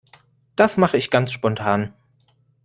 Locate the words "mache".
0.77-0.97